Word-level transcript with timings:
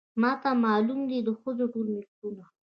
ماته 0.21 0.49
معلومه 0.65 1.05
دي 1.09 1.19
د 1.27 1.29
ښځو 1.39 1.65
ټول 1.73 1.87
مکرونه 1.97 2.45